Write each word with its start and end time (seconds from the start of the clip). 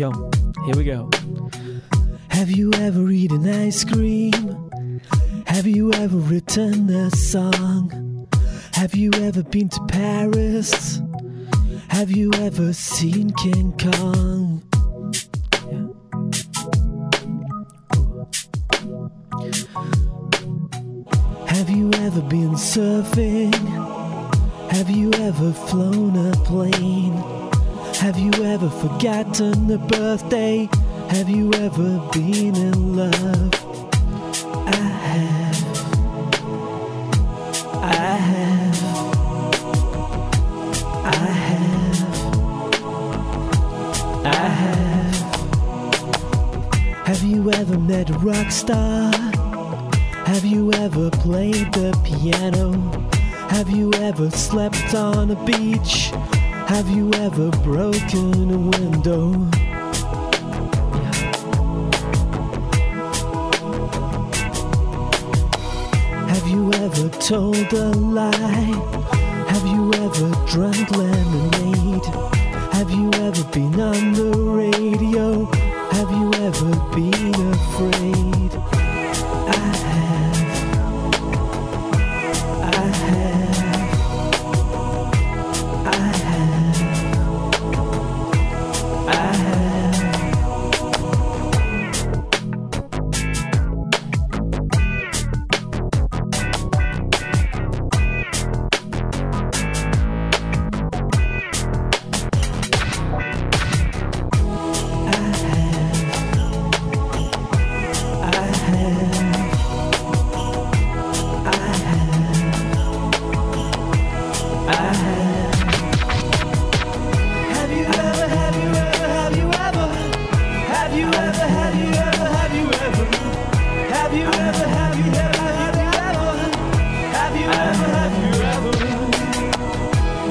Yo, 0.00 0.10
here 0.64 0.76
we 0.76 0.84
go. 0.84 1.10
Have 2.30 2.50
you 2.50 2.72
ever 2.72 3.10
eaten 3.10 3.46
ice 3.46 3.84
cream? 3.84 4.70
Have 5.46 5.66
you 5.66 5.92
ever 5.92 6.16
written 6.16 6.88
a 6.88 7.10
song? 7.10 8.26
Have 8.72 8.94
you 8.94 9.10
ever 9.16 9.42
been 9.42 9.68
to 9.68 9.80
Paris? 9.88 11.02
Have 11.88 12.10
you 12.10 12.30
ever 12.36 12.72
seen 12.72 13.34
King 13.34 13.76
Kong? 13.76 14.62
Have 21.46 21.68
you 21.68 21.90
ever 21.96 22.22
been 22.22 22.54
surfing? 22.54 23.52
Have 24.70 24.88
you 24.88 25.12
ever 25.12 25.52
flown 25.52 26.16
a 26.16 26.32
plane? 26.46 27.49
Have 27.98 28.18
you 28.18 28.32
ever 28.44 28.70
forgotten 28.70 29.70
a 29.70 29.78
birthday? 29.78 30.68
Have 31.08 31.28
you 31.28 31.52
ever 31.54 31.98
been 32.12 32.56
in 32.56 32.96
love? 32.96 33.54
I 34.66 34.74
have. 35.10 35.56
I 37.82 37.94
have. 38.30 38.84
I 41.04 41.26
have. 41.46 42.14
I 44.24 44.48
have. 44.62 45.14
Have 47.06 47.22
you 47.22 47.52
ever 47.52 47.78
met 47.78 48.10
a 48.10 48.14
rock 48.18 48.50
star? 48.50 49.12
Have 50.26 50.44
you 50.44 50.72
ever 50.72 51.10
played 51.10 51.72
the 51.74 51.92
piano? 52.04 52.72
Have 53.50 53.68
you 53.70 53.92
ever 53.94 54.30
slept 54.30 54.94
on 54.94 55.30
a 55.30 55.44
beach? 55.44 56.12
Have 56.70 56.88
you 56.88 57.10
ever 57.14 57.50
broken 57.64 58.48
a 58.48 58.58
window? 58.78 59.32
Have 66.28 66.46
you 66.46 66.72
ever 66.74 67.08
told 67.18 67.72
a 67.72 67.90
lie? 67.96 68.30
Have 69.48 69.66
you 69.66 69.92
ever 69.94 70.30
drunk 70.46 70.88
lemonade? 70.92 72.04
Have 72.72 72.92
you 72.92 73.10
ever 73.14 73.44
been 73.50 73.80
on 73.80 74.12
the 74.12 74.30
radio? 74.38 75.46
Have 75.90 76.10
you 76.12 76.32
ever 76.34 76.70
been 76.94 77.34
afraid? 77.52 78.19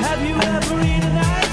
Have 0.02 0.22
you 0.28 0.36
ever 0.36 0.80
eaten 0.82 1.18
ice 1.18 1.49